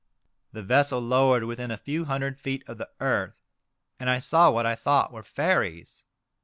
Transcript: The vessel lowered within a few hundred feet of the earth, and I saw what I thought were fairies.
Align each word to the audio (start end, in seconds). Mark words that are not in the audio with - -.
The 0.51 0.63
vessel 0.63 0.99
lowered 0.99 1.43
within 1.43 1.69
a 1.69 1.77
few 1.77 2.05
hundred 2.05 2.39
feet 2.39 2.63
of 2.65 2.79
the 2.79 2.89
earth, 2.99 3.35
and 3.99 4.09
I 4.09 4.17
saw 4.17 4.49
what 4.49 4.65
I 4.65 4.73
thought 4.73 5.11
were 5.13 5.21
fairies. 5.21 6.05